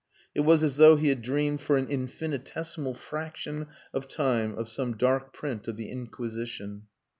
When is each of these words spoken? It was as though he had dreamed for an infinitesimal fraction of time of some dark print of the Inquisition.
It 0.33 0.39
was 0.39 0.63
as 0.63 0.77
though 0.77 0.95
he 0.95 1.09
had 1.09 1.21
dreamed 1.21 1.61
for 1.61 1.77
an 1.77 1.87
infinitesimal 1.87 2.95
fraction 2.95 3.67
of 3.93 4.07
time 4.07 4.57
of 4.57 4.67
some 4.67 4.97
dark 4.97 5.31
print 5.31 5.67
of 5.67 5.77
the 5.77 5.89
Inquisition. 5.91 6.87